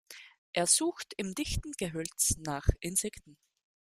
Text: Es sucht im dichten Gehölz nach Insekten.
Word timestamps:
Es 0.53 0.75
sucht 0.77 1.13
im 1.17 1.35
dichten 1.35 1.73
Gehölz 1.77 2.33
nach 2.39 2.67
Insekten. 2.79 3.37